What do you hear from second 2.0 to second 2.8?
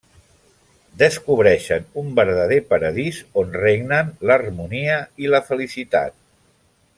un verdader